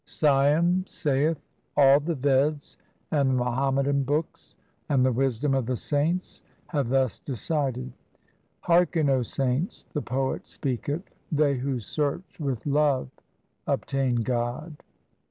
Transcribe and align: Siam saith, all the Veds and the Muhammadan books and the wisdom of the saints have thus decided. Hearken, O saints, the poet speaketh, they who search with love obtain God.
Siam 0.03 0.83
saith, 0.87 1.39
all 1.77 1.99
the 1.99 2.15
Veds 2.15 2.75
and 3.11 3.29
the 3.29 3.33
Muhammadan 3.35 4.01
books 4.01 4.55
and 4.89 5.05
the 5.05 5.11
wisdom 5.11 5.53
of 5.53 5.67
the 5.67 5.77
saints 5.77 6.41
have 6.65 6.89
thus 6.89 7.19
decided. 7.19 7.93
Hearken, 8.61 9.09
O 9.11 9.21
saints, 9.21 9.85
the 9.93 10.01
poet 10.01 10.47
speaketh, 10.47 11.03
they 11.31 11.55
who 11.55 11.79
search 11.79 12.39
with 12.39 12.65
love 12.65 13.09
obtain 13.67 14.15
God. 14.23 14.75